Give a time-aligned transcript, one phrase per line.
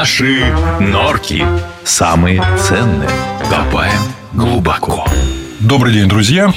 [0.00, 0.46] Наши
[0.80, 1.44] норки
[1.84, 3.10] самые ценные.
[3.50, 4.00] Копаем
[4.32, 5.06] глубоко.
[5.60, 6.54] Добрый день, друзья!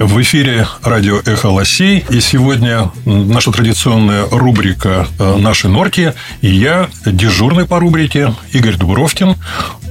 [0.00, 2.04] В эфире радио «Эхо Лосей».
[2.10, 6.14] И сегодня наша традиционная рубрика э, «Наши норки».
[6.40, 9.36] И я, дежурный по рубрике, Игорь Дубровкин,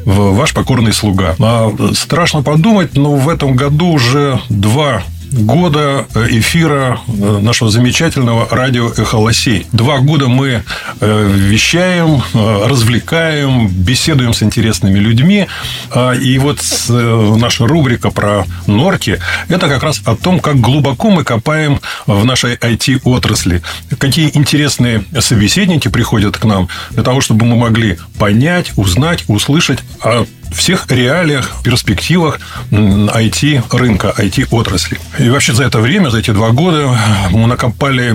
[0.03, 1.37] ваш покорный слуга.
[1.39, 8.47] А страшно подумать, но в этом году уже два года э, эфира э, нашего замечательного
[8.49, 9.65] радио «Эхолосей».
[9.71, 10.63] Два года мы
[10.99, 15.47] э, вещаем, развлекаем, беседуем с интересными людьми.
[15.91, 16.59] А, и вот
[16.89, 22.55] наша рубрика про норки– это как раз о том, как глубоко мы копаем в нашей
[22.55, 23.61] IT-отрасли.
[23.97, 30.25] Какие интересные собеседники приходят к нам для того, чтобы мы могли понять, узнать, услышать о
[30.51, 32.39] всех реалиях, перспективах
[32.71, 34.99] IT-рынка, IT-отрасли.
[35.19, 36.97] И вообще за это время, за эти два года
[37.31, 38.13] мы накопали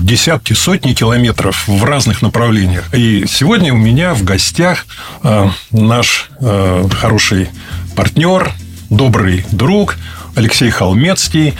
[0.00, 2.92] десятки, сотни километров в разных направлениях.
[2.94, 4.86] И сегодня у меня в гостях
[5.22, 7.48] э, наш э, хороший
[7.94, 8.50] партнер,
[8.90, 9.96] добрый друг
[10.34, 11.54] Алексей Холмецкий,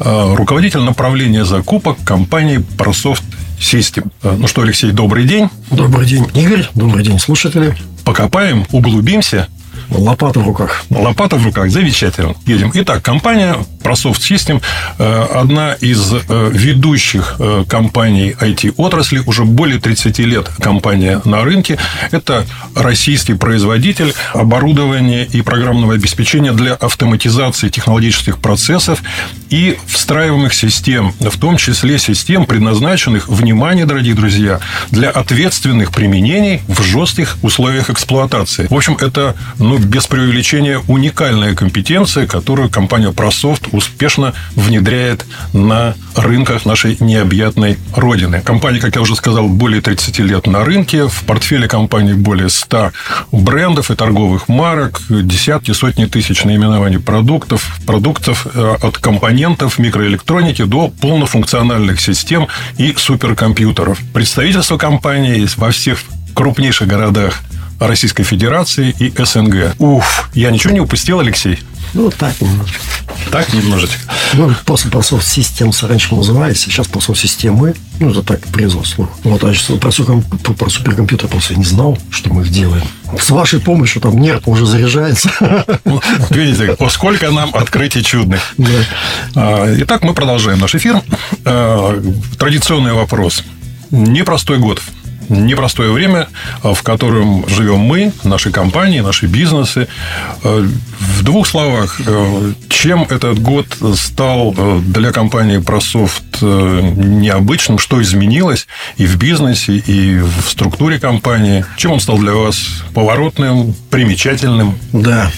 [0.00, 3.22] э, руководитель направления закупок компании ProSoft
[3.58, 4.10] System.
[4.22, 5.48] Ну что, Алексей, добрый день.
[5.70, 6.66] Добрый день, Игорь.
[6.74, 7.74] Добрый день, слушатели
[8.04, 9.48] покопаем, углубимся.
[9.90, 10.84] Лопата в руках.
[10.90, 11.70] Лопата в руках.
[11.70, 12.34] Замечательно.
[12.46, 12.70] Едем.
[12.74, 14.62] Итак, компания ProSoft System
[14.98, 19.22] э, одна из э, ведущих э, компаний IT-отрасли.
[19.26, 21.78] Уже более 30 лет компания на рынке.
[22.10, 29.02] Это российский производитель оборудования и программного обеспечения для автоматизации технологических процессов
[29.54, 34.58] и встраиваемых систем, в том числе систем, предназначенных, внимание, дорогие друзья,
[34.90, 38.66] для ответственных применений в жестких условиях эксплуатации.
[38.68, 46.66] В общем, это, ну, без преувеличения, уникальная компетенция, которую компания ProSoft успешно внедряет на рынках
[46.66, 48.40] нашей необъятной родины.
[48.40, 51.06] Компания, как я уже сказал, более 30 лет на рынке.
[51.06, 52.90] В портфеле компании более 100
[53.30, 58.98] брендов и торговых марок, десятки, сотни тысяч наименований продуктов, продуктов э, от
[59.44, 64.00] компонентов микроэлектроники до полнофункциональных систем и суперкомпьютеров.
[64.14, 65.98] Представительство компании есть во всех
[66.34, 67.40] крупнейших городах
[67.78, 69.74] Российской Федерации и СНГ.
[69.78, 71.58] Уф, я ничего не упустил, Алексей?
[71.94, 72.80] Ну, так немножечко.
[73.30, 73.98] Так немножечко.
[74.32, 77.74] Ну, после ProSoft Systems раньше назывались, сейчас ProSoft системы.
[78.00, 79.08] Ну, это так, производство.
[79.22, 82.82] Вот, а про, про, про суперкомпьютер просто не знал, что мы их делаем.
[83.18, 85.30] С вашей помощью там нерв уже заряжается.
[85.84, 88.40] Ну, видите, сколько нам открытий чудных.
[88.58, 88.68] Да.
[89.36, 91.00] А, итак, мы продолжаем наш эфир.
[91.44, 92.02] А,
[92.38, 93.44] традиционный вопрос.
[93.90, 94.82] Непростой год
[95.28, 96.28] непростое время,
[96.62, 99.88] в котором живем мы, наши компании, наши бизнесы.
[100.42, 102.00] В двух словах,
[102.68, 110.48] чем этот год стал для компании ProSoft необычным, что изменилось и в бизнесе, и в
[110.48, 111.64] структуре компании?
[111.76, 112.58] Чем он стал для вас
[112.94, 114.78] поворотным, примечательным?
[114.92, 115.30] Да,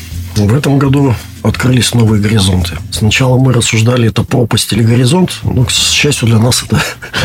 [0.45, 2.73] в этом году открылись новые горизонты.
[2.91, 6.81] Сначала мы рассуждали, это пропасть или горизонт, но, к счастью для нас, это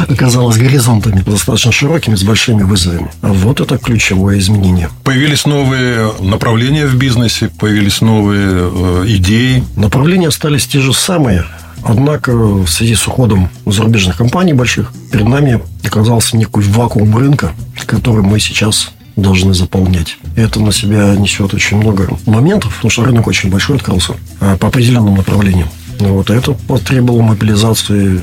[0.07, 3.11] оказалось горизонтами достаточно широкими, с большими вызовами.
[3.21, 4.89] А вот это ключевое изменение.
[5.03, 9.63] Появились новые направления в бизнесе, появились новые э, идеи.
[9.75, 11.45] Направления остались те же самые,
[11.83, 17.53] Однако в связи с уходом зарубежных компаний больших перед нами оказался некий вакуум рынка,
[17.87, 20.17] который мы сейчас должны заполнять.
[20.35, 24.57] И это на себя несет очень много моментов, потому что рынок очень большой открылся а,
[24.57, 25.69] по определенным направлениям.
[25.99, 28.21] Вот это потребовало мобилизации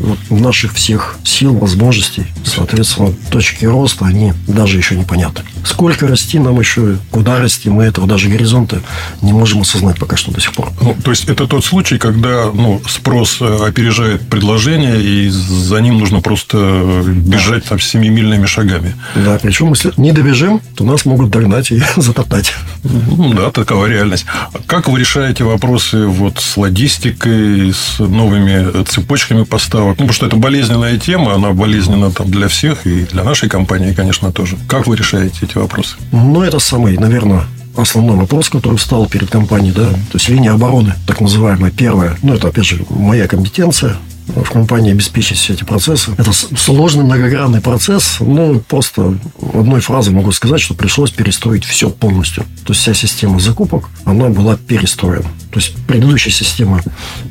[0.00, 2.24] вот наших всех сил, возможностей.
[2.44, 5.42] Соответственно, точки роста, они даже еще непонятны.
[5.64, 8.82] Сколько расти нам еще, куда расти, мы этого даже горизонта
[9.22, 10.70] не можем осознать пока что до сих пор.
[10.80, 15.98] Ну, то есть, это тот случай, когда ну, спрос э, опережает предложение, и за ним
[15.98, 18.94] нужно просто э, бежать там семимильными шагами.
[19.14, 22.52] Да, причем, если не добежим, то нас могут догнать и затоптать.
[22.82, 24.26] Ну, да, такова реальность.
[24.66, 29.98] Как вы решаете вопросы вот с логистикой, с новыми цепочками поставок?
[29.98, 33.92] Ну, потому что это болезненная тема, она болезненна там для всех, и для нашей компании,
[33.92, 34.56] конечно, тоже.
[34.68, 35.96] Как вы решаете эти вопросы?
[36.12, 37.44] Ну, это самый, наверное,
[37.76, 42.34] основной вопрос, который встал перед компанией, да, то есть линия обороны, так называемая, первая, ну,
[42.34, 46.12] это, опять же, моя компетенция, в компании обеспечить все эти процессы.
[46.16, 49.18] Это сложный многогранный процесс, но просто
[49.52, 52.44] одной фразой могу сказать, что пришлось перестроить все полностью.
[52.64, 55.28] То есть вся система закупок, она была перестроена.
[55.50, 56.80] То есть предыдущая система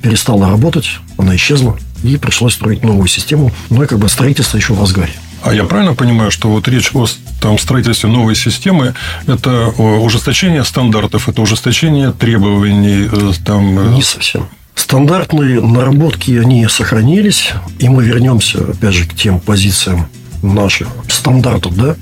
[0.02, 3.52] перестала работать, она исчезла, и пришлось строить новую систему.
[3.70, 5.14] Ну и как бы строительство еще в разгаре.
[5.44, 7.08] А я правильно понимаю, что вот речь о
[7.42, 8.94] там, строительстве новой системы–
[9.28, 13.10] это ужесточение стандартов, это ужесточение требований?
[13.12, 13.80] Э, там...
[13.80, 14.48] Э, Не совсем.
[14.76, 20.08] Стандартные наработки, они сохранились, и мы вернемся, опять же, к тем позициям
[20.42, 21.96] наших стандартов, да,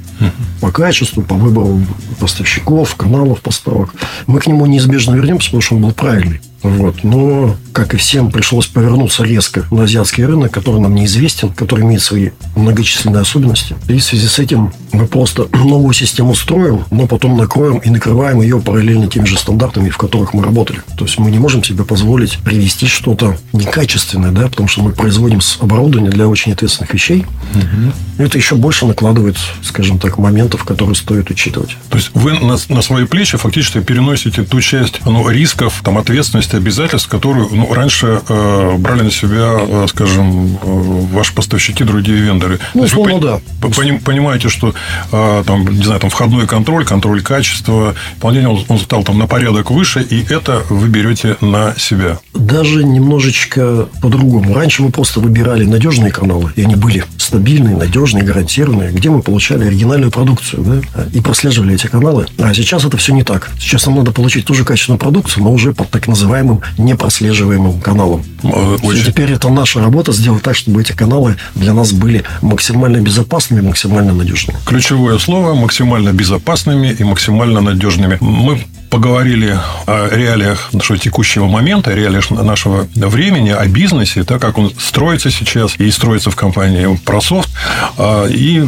[0.62, 1.82] по качеству, по выбору
[2.20, 3.94] поставщиков, каналов поставок.
[4.26, 6.42] Мы к нему неизбежно вернемся, потому что он был правильный.
[6.64, 7.04] Вот.
[7.04, 12.02] Но, как и всем, пришлось повернуться резко на азиатский рынок, который нам неизвестен, который имеет
[12.02, 13.76] свои многочисленные особенности.
[13.88, 18.42] И в связи с этим мы просто новую систему строим, но потом накроем и накрываем
[18.42, 20.82] ее параллельно теми же стандартами, в которых мы работали.
[20.98, 25.40] То есть мы не можем себе позволить привести что-то некачественное, да, потому что мы производим
[25.60, 27.28] оборудование для очень ответственных вещей.
[27.54, 28.24] Угу.
[28.24, 31.78] Это еще больше накладывает, скажем так, моментов, которые стоит учитывать.
[31.90, 36.56] То есть вы на, на свои плечи фактически переносите ту часть ну, рисков, там, ответственности,
[36.56, 42.60] обязательств, которую ну, раньше э, брали на себя, э, скажем, э, ваши поставщики, другие вендоры.
[42.74, 43.68] Ну, условно, вы да.
[43.70, 44.74] Пони, понимаете, что
[45.12, 49.28] э, там, не знаю, там входной контроль, контроль качества, выполнение он, он стал там на
[49.28, 52.20] порядок выше, и это вы берете на себя.
[52.34, 54.54] Даже немножечко по-другому.
[54.54, 59.66] Раньше мы просто выбирали надежные каналы, и они были стабильные, надежные, гарантированные, где мы получали
[59.66, 62.28] оригинальную продукцию, да, и прослеживали эти каналы.
[62.38, 63.50] А сейчас это все не так.
[63.60, 68.24] Сейчас нам надо получить ту же качественную продукцию, но уже под так называемым непрослеживаемым каналом.
[68.44, 69.00] Очень.
[69.00, 73.62] И теперь это наша работа сделать так, чтобы эти каналы для нас были максимально безопасными,
[73.62, 74.58] максимально надежными.
[74.66, 78.18] Ключевое слово максимально безопасными и максимально надежными.
[78.22, 78.60] Мы
[78.90, 84.72] поговорили о реалиях нашего текущего момента, о реалиях нашего времени, о бизнесе, так как он
[84.78, 87.50] строится сейчас и строится в компании ProSoft.
[87.98, 88.64] А, и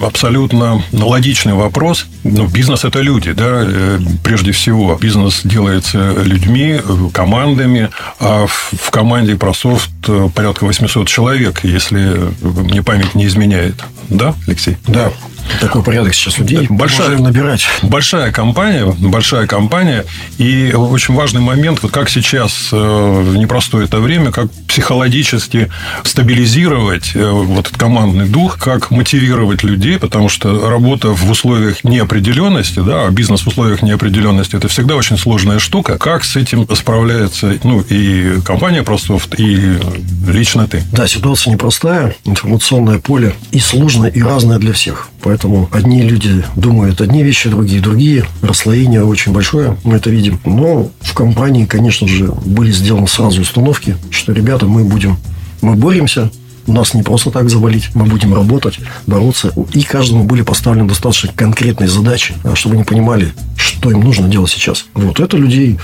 [0.00, 2.06] абсолютно логичный вопрос.
[2.24, 4.96] Ну, бизнес– это люди, да, э, прежде всего.
[5.00, 6.80] Бизнес делается людьми,
[7.12, 7.90] командами.
[8.20, 13.84] А в команде ProSoft э, порядка 800 человек, если мне память не изменяет.
[14.08, 14.76] Да, Алексей?
[14.86, 15.12] Да.
[15.60, 16.66] Такой порядок сейчас людей.
[16.68, 17.66] Большая, набирать.
[17.82, 20.04] большая компания, большая компания.
[20.38, 25.70] И очень важный момент, вот как сейчас э, в непростое это время, как психологически
[26.04, 32.80] стабилизировать э, вот этот командный дух, как мотивировать людей, потому что работа в условиях неопределенности,
[32.80, 35.98] да, а бизнес в условиях неопределенности, это всегда очень сложная штука.
[35.98, 39.78] Как с этим справляется ну, и компания Простофт, и
[40.26, 40.82] лично ты?
[40.92, 45.08] Да, ситуация непростая, информационное поле и сложное, и разное для всех.
[45.26, 48.24] Поэтому одни люди думают одни вещи, другие другие.
[48.42, 50.38] Расслоение очень большое, мы это видим.
[50.44, 55.16] Но в компании, конечно же, были сделаны сразу установки, что, ребята, мы будем,
[55.62, 56.30] мы боремся,
[56.68, 58.78] нас не просто так завалить, мы будем работать,
[59.08, 59.52] бороться.
[59.72, 64.52] И каждому были поставлены достаточно конкретные задачи, а, чтобы они понимали, что им нужно делать
[64.52, 64.86] сейчас.
[64.94, 65.76] Вот это людей,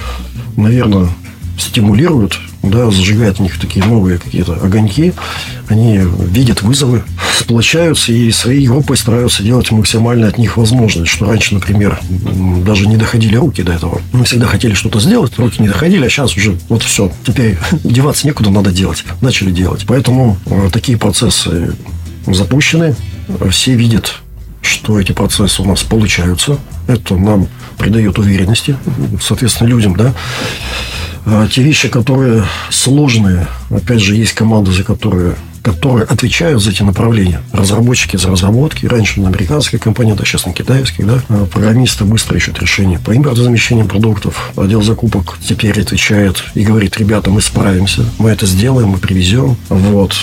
[0.56, 1.08] наверное,
[1.58, 5.12] стимулирует да, зажигает у них такие новые какие-то огоньки,
[5.68, 7.02] они видят вызовы,
[7.38, 12.00] сплочаются и своей группой стараются делать максимально от них возможное, что раньше, например,
[12.64, 14.00] даже не доходили руки до этого.
[14.12, 18.26] Мы всегда хотели что-то сделать, руки не доходили, а сейчас уже вот все, теперь деваться
[18.26, 19.04] некуда, надо делать.
[19.20, 19.84] Начали делать.
[19.86, 21.74] Поэтому э, такие процессы
[22.26, 22.94] запущены,
[23.50, 24.22] все видят
[24.62, 26.58] что эти процессы у нас получаются.
[26.86, 27.48] Это нам
[27.78, 28.76] придает уверенности,
[29.20, 30.14] соответственно, людям, да.
[31.24, 36.82] А те вещи, которые сложные, опять же, есть команды, за которые которые отвечают за эти
[36.82, 37.40] направления.
[37.52, 38.86] Разработчики за разработки.
[38.86, 41.06] Раньше на американские компании, да, сейчас на китайских.
[41.06, 41.22] Да.
[41.28, 44.52] А программисты быстро ищут решения по импортозамещению продуктов.
[44.56, 49.56] Отдел закупок теперь отвечает и говорит, ребята, мы справимся, мы это сделаем, мы привезем.
[49.68, 50.14] Вот.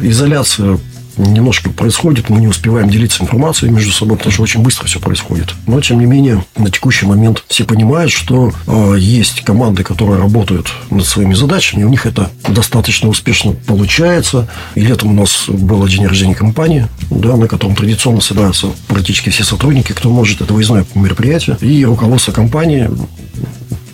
[0.00, 0.78] Изоляция
[1.16, 5.54] немножко происходит, мы не успеваем делиться информацией между собой, потому что очень быстро все происходит.
[5.66, 10.72] Но, тем не менее, на текущий момент все понимают, что э, есть команды, которые работают
[10.90, 14.48] над своими задачами, и у них это достаточно успешно получается.
[14.74, 19.44] И летом у нас был день рождения компании, да, на котором традиционно собираются практически все
[19.44, 21.56] сотрудники, кто может, это выездное мероприятие.
[21.60, 22.90] И руководство компании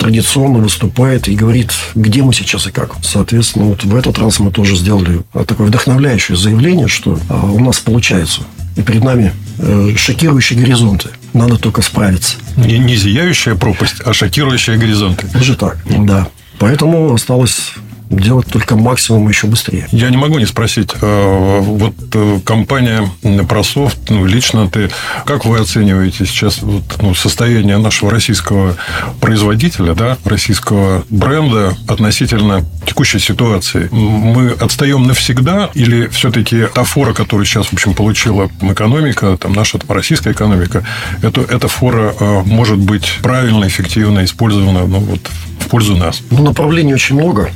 [0.02, 2.96] традиционно выступает и говорит, где мы сейчас и как.
[3.02, 7.78] Соответственно, вот в этот раз мы тоже сделали такое вдохновляющее заявление, что а, у нас
[7.78, 8.42] получается.
[8.74, 11.10] И перед нами э, шокирующие горизонты.
[11.34, 12.36] Надо только справиться.
[12.56, 15.28] Не, не зияющая пропасть, а шокирующие горизонты.
[15.32, 16.28] Даже так, да.
[16.58, 17.72] Поэтому осталось
[18.12, 19.88] делать только максимум еще быстрее.
[19.90, 20.90] Я не могу не спросить.
[21.00, 24.90] Э, вот э, компания ProSoft, ну, лично ты,
[25.24, 28.76] как вы оцениваете сейчас вот, ну, состояние нашего российского
[29.20, 33.88] производителя, да, российского бренда относительно текущей ситуации?
[33.90, 39.78] Мы отстаем навсегда или все-таки та фора, которую сейчас, в общем, получила экономика, там, наша
[39.78, 40.84] там, российская экономика,
[41.22, 46.22] это, эта фора э, может быть правильно, эффективно использована ну, вот, в пользу нас?
[46.30, 47.50] Ну, направлений очень много.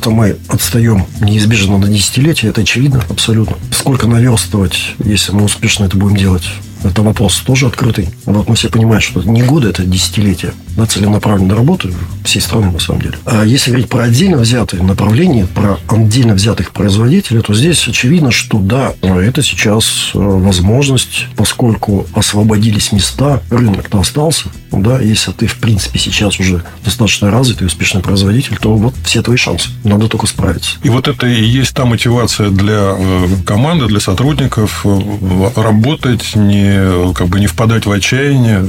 [0.00, 3.58] Где-то мы отстаем неизбежно на десятилетия, это очевидно абсолютно.
[3.70, 6.44] Сколько наверстывать, если мы успешно это будем делать?
[6.82, 8.08] Это вопрос тоже открытый.
[8.24, 10.54] Вот мы все понимаем, что не годы, это десятилетия.
[10.76, 11.92] Да, целенаправленной работы
[12.24, 13.14] всей страны, на самом деле.
[13.26, 18.58] А если говорить про отдельно взятые направления, про отдельно взятых производителей, то здесь очевидно, что
[18.58, 24.48] да, это сейчас э, возможность, поскольку освободились места, рынок-то остался.
[24.70, 29.36] Да, если ты, в принципе, сейчас уже достаточно развитый, успешный производитель, то вот все твои
[29.36, 29.68] шансы.
[29.82, 30.76] Надо только справиться.
[30.82, 36.69] И вот это и есть та мотивация для э, команды, для сотрудников э, работать, не,
[37.14, 38.66] как бы не впадать в отчаяние.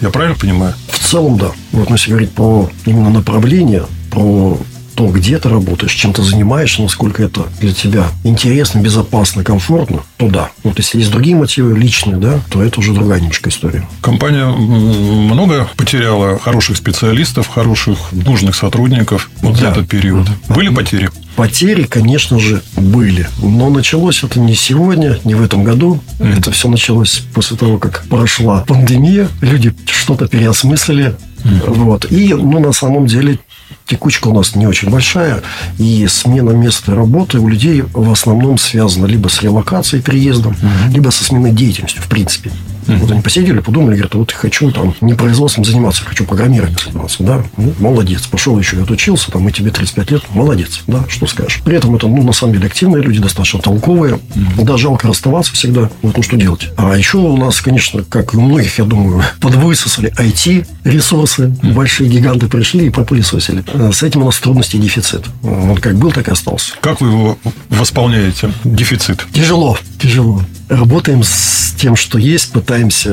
[0.00, 0.74] Я правильно понимаю?
[0.88, 1.50] В целом, да.
[1.72, 4.58] Вот если говорить про именно направление, про
[4.98, 10.28] то, где ты работаешь, чем ты занимаешься, насколько это для тебя интересно, безопасно, комфортно, то
[10.28, 10.50] да.
[10.64, 13.88] Вот если есть другие мотивы личные, да, то это уже другая немножко история.
[14.00, 19.60] Компания много потеряла хороших специалистов, хороших, нужных сотрудников вот да.
[19.60, 20.26] за этот период.
[20.48, 21.10] Были потери?
[21.38, 23.28] Потери, конечно же, были.
[23.40, 26.00] Но началось это не сегодня, не в этом году.
[26.18, 26.36] Mm-hmm.
[26.36, 29.28] Это все началось после того, как прошла пандемия.
[29.40, 31.14] Люди что-то переосмыслили.
[31.44, 31.74] Mm-hmm.
[31.74, 32.10] Вот.
[32.10, 33.38] И, ну, на самом деле,
[33.86, 35.42] текучка у нас не очень большая,
[35.78, 40.92] и смена места работы у людей в основном связана либо с релокацией, переездом, угу.
[40.92, 42.50] либо со сменой деятельности, в принципе.
[42.88, 42.96] Mm-hmm.
[42.98, 47.22] Вот они посидели, подумали, говорят, вот я хочу там не производством заниматься, хочу программированием заниматься.
[47.22, 51.26] Да, ну, молодец, пошел еще и отучился, там, и тебе 35 лет, молодец, да, что
[51.26, 51.60] скажешь.
[51.64, 54.14] При этом это, ну, на самом деле, активные люди, достаточно толковые.
[54.14, 54.64] Mm-hmm.
[54.64, 56.68] Да, жалко расставаться всегда, вот, ну, что делать.
[56.76, 61.72] А еще у нас, конечно, как и у многих, я думаю, подвысосали IT-ресурсы, mm-hmm.
[61.74, 63.64] большие гиганты пришли и пропылесосили.
[63.72, 65.24] Э, с этим у нас трудности и дефицит.
[65.42, 66.72] Он как был, так и остался.
[66.80, 69.26] Как вы его восполняете, дефицит?
[69.32, 70.42] Тяжело, тяжело.
[70.68, 73.10] Работаем с тем, что есть, пытаемся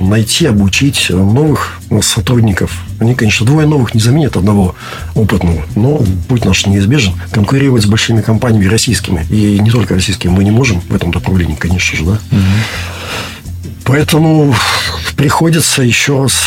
[0.00, 2.84] найти, обучить новых сотрудников.
[2.98, 4.74] Они, конечно, двое новых не заменят одного
[5.14, 7.14] опытного, но путь наш неизбежен.
[7.30, 11.54] Конкурировать с большими компаниями российскими, и не только российскими, мы не можем в этом направлении,
[11.54, 12.12] конечно же, да.
[12.12, 12.40] Угу.
[13.84, 14.54] Поэтому
[15.20, 16.44] приходится еще раз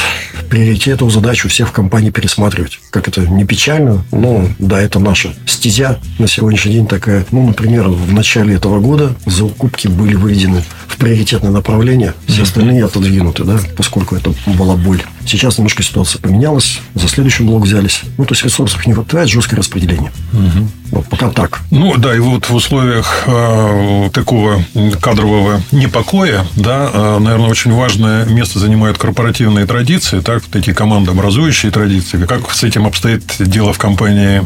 [0.50, 2.80] приоритетную задачу всех в компании пересматривать.
[2.90, 7.24] Как это не печально, но да, это наша стезя на сегодняшний день такая.
[7.30, 13.44] Ну, например, в начале этого года закупки были выведены в приоритетное направление, все остальные отодвинуты,
[13.44, 15.04] да, поскольку это была боль.
[15.26, 18.02] Сейчас немножко ситуация поменялась, за следующий блок взялись.
[18.18, 20.12] Ну, то есть ресурсов не хватает, жесткое распределение.
[20.34, 20.68] Угу.
[20.92, 21.62] Вот пока так.
[21.72, 24.64] Ну, да, и вот в условиях э, такого
[25.02, 31.72] кадрового непокоя, да, э, наверное, очень важное место занимают корпоративные традиции, так, вот эти командообразующие
[31.72, 32.26] традиции.
[32.26, 34.44] Как с этим обстоит дело в компании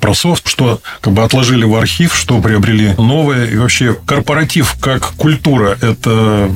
[0.00, 0.48] Прософт?
[0.48, 3.46] Что как бы отложили в архив, что приобрели новое?
[3.46, 6.50] И вообще корпоратив как культура, это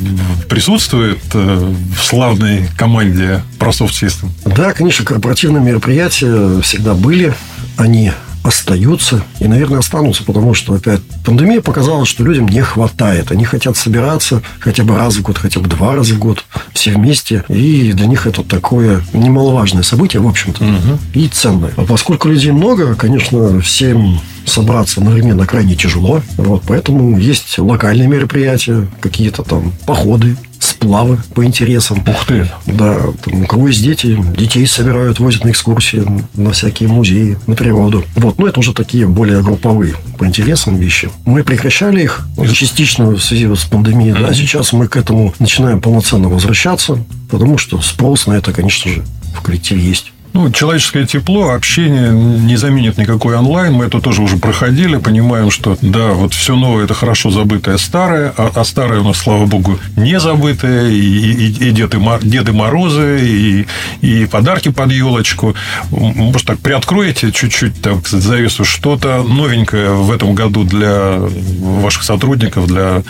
[0.48, 4.30] присутствует э, в славной команде Прософт System?
[4.44, 7.34] Да, конечно, корпоративные мероприятия всегда были.
[7.76, 13.30] Они остаются и, наверное, останутся, потому что опять пандемия показала, что людям не хватает.
[13.30, 16.92] Они хотят собираться хотя бы раз в год, хотя бы два раза в год, все
[16.92, 17.44] вместе.
[17.48, 20.98] И для них это такое немаловажное событие, в общем-то, угу.
[21.14, 21.72] и ценное.
[21.76, 26.22] А поскольку людей много, конечно, всем собраться одновременно крайне тяжело.
[26.36, 32.02] Вот, поэтому есть локальные мероприятия, какие-то там походы, сплавы по интересам.
[32.06, 32.48] Ух ты!
[32.66, 37.54] Да, там, у кого есть дети, детей собирают, возят на экскурсии, на всякие музеи, на
[37.54, 38.04] природу.
[38.16, 41.10] Вот, но это уже такие более групповые по интересам вещи.
[41.24, 46.28] Мы прекращали их частично в связи с пандемией, да, сейчас мы к этому начинаем полноценно
[46.28, 46.98] возвращаться,
[47.30, 50.11] потому что спрос на это, конечно же, в коллективе есть.
[50.34, 53.74] Ну, человеческое тепло, общение не заменит никакой онлайн.
[53.74, 58.32] Мы это тоже уже проходили, понимаем, что да, вот все новое это хорошо забытое старое,
[58.38, 60.88] а, а старое у нас, слава богу, не забытое.
[60.88, 63.66] И, и, и Деды, Деды Морозы, и,
[64.00, 65.54] и подарки под елочку.
[65.90, 71.18] Может, так приоткроете чуть-чуть так завесу что-то новенькое в этом году для
[71.60, 73.02] ваших сотрудников, для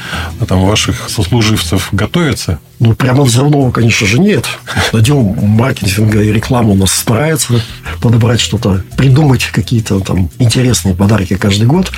[0.49, 2.59] там, ваших сослуживцев готовится?
[2.83, 4.45] Ну, прямо взрывного, конечно же, нет.
[4.93, 7.61] Отдел маркетинга и рекламы у нас старается
[8.01, 11.93] подобрать что-то, придумать какие-то там интересные подарки каждый год.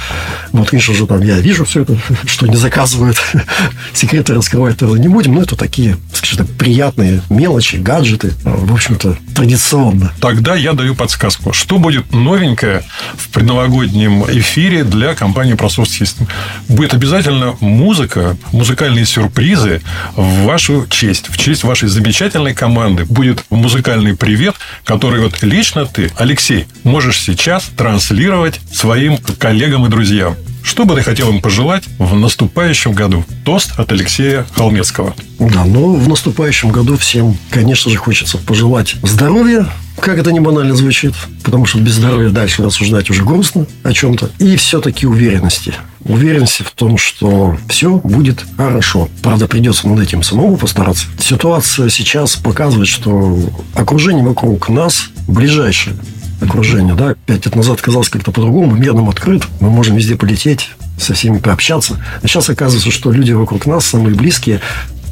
[0.51, 3.17] Вот, конечно же, там я вижу все это, что не заказывают.
[3.95, 8.33] Секреты раскрывать тоже не будем, но это такие, скажем так, приятные мелочи, гаджеты.
[8.43, 10.13] В общем-то, традиционно.
[10.21, 11.53] Тогда я даю подсказку.
[11.53, 12.85] Что будет новенькое
[13.17, 16.29] в предновогоднем эфире для компании ProSoft System?
[16.69, 19.83] Будет обязательно музыка, музыкальные сюрпризы
[20.17, 26.13] в вашу честь, в честь вашей замечательной команды будет музыкальный привет, который вот лично ты,
[26.17, 30.37] Алексей, можешь сейчас транслировать своим коллегам и друзьям.
[30.65, 33.23] Что бы ты хотел им пожелать в наступающем году?
[33.45, 35.15] Тост от Алексея Холмецкого.
[35.39, 39.69] Да, ну, в наступающем году всем, конечно же, хочется пожелать здоровья,
[40.01, 44.31] Как это не банально звучит, потому что без здоровья дальше рассуждать уже грустно о чем-то.
[44.39, 45.75] И все-таки уверенности.
[46.01, 49.09] Уверенности в том, что все будет хорошо.
[49.23, 51.07] Правда, придется над этим самому постараться.
[51.21, 53.39] Ситуация сейчас показывает, что
[53.75, 55.97] окружение вокруг нас ближайшее
[56.45, 60.71] окружение, да, пять лет назад казалось как-то по-другому, мир нам открыт, мы можем везде полететь,
[60.99, 61.99] со всеми пообщаться.
[62.23, 64.61] А сейчас оказывается, что люди вокруг нас, самые близкие,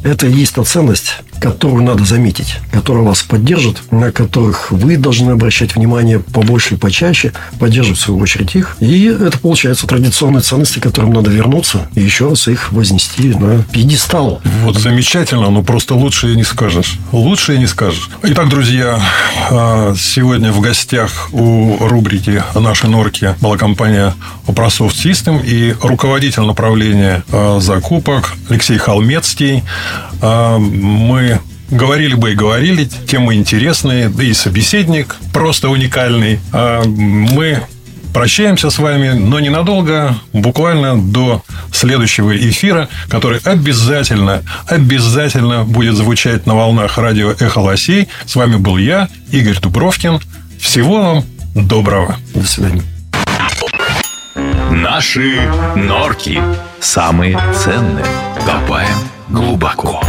[0.05, 5.33] это и есть та ценность, которую надо заметить, которая вас поддержит, на которых вы должны
[5.33, 8.77] обращать внимание побольше и почаще, поддерживать в свою очередь их.
[8.79, 13.65] И это получается традиционные ценности, к которым надо вернуться и еще раз их вознести на
[13.65, 14.41] пьедестал.
[14.63, 16.99] Вот замечательно, но просто лучше и не скажешь.
[17.11, 18.09] Лучше и не скажешь.
[18.23, 19.01] Итак, друзья,
[19.51, 24.15] а, сегодня в гостях у рубрики «Наши норки» была компания
[24.47, 29.65] Uprosoft System и руководитель направления а, закупок Алексей Холмецкий.
[30.21, 31.32] А, мы
[31.73, 36.39] говорили бы и говорили, темы интересные, да и собеседник просто уникальный.
[36.53, 37.63] А, мы
[38.13, 46.55] прощаемся с вами, но ненадолго, буквально до следующего эфира, который обязательно, обязательно будет звучать на
[46.55, 48.09] волнах радио «Эхо Лосей».
[48.27, 50.21] С вами был я, Игорь Дубровкин.
[50.61, 51.25] Всего вам
[51.55, 52.17] доброго.
[52.35, 52.83] До свидания.
[54.71, 55.41] Наши
[55.75, 56.41] норки
[56.81, 58.07] самые ценные.
[58.47, 58.97] Копаем
[59.29, 60.03] глубоко.